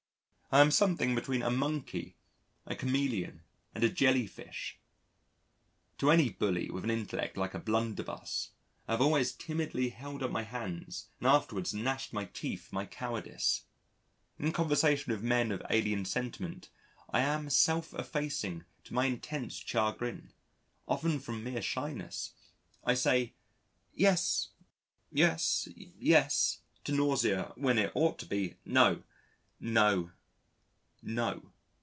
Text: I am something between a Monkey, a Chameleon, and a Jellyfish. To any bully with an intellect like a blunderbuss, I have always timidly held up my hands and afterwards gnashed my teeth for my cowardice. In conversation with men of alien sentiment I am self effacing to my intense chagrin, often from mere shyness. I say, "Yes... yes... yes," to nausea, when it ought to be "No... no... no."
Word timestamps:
I 0.53 0.59
am 0.59 0.69
something 0.71 1.15
between 1.15 1.43
a 1.43 1.49
Monkey, 1.49 2.17
a 2.65 2.75
Chameleon, 2.75 3.43
and 3.73 3.85
a 3.85 3.89
Jellyfish. 3.89 4.79
To 5.99 6.11
any 6.11 6.27
bully 6.29 6.69
with 6.69 6.83
an 6.83 6.89
intellect 6.91 7.37
like 7.37 7.53
a 7.53 7.57
blunderbuss, 7.59 8.49
I 8.85 8.91
have 8.91 9.01
always 9.01 9.31
timidly 9.31 9.91
held 9.91 10.21
up 10.21 10.29
my 10.29 10.43
hands 10.43 11.07
and 11.21 11.27
afterwards 11.29 11.73
gnashed 11.73 12.11
my 12.11 12.25
teeth 12.25 12.67
for 12.67 12.75
my 12.75 12.85
cowardice. 12.85 13.63
In 14.37 14.51
conversation 14.51 15.13
with 15.13 15.23
men 15.23 15.53
of 15.53 15.61
alien 15.69 16.03
sentiment 16.03 16.67
I 17.09 17.21
am 17.21 17.49
self 17.49 17.93
effacing 17.93 18.65
to 18.83 18.93
my 18.93 19.05
intense 19.05 19.53
chagrin, 19.55 20.33
often 20.85 21.19
from 21.21 21.45
mere 21.45 21.61
shyness. 21.61 22.33
I 22.83 22.95
say, 22.95 23.35
"Yes... 23.93 24.49
yes... 25.13 25.69
yes," 25.77 26.59
to 26.83 26.91
nausea, 26.91 27.53
when 27.55 27.79
it 27.79 27.93
ought 27.95 28.19
to 28.19 28.25
be 28.25 28.55
"No... 28.65 29.03
no... 29.61 30.11
no." 31.03 31.51